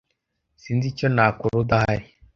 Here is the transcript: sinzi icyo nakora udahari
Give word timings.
sinzi 0.61 0.85
icyo 0.91 1.07
nakora 1.15 1.55
udahari 1.63 2.07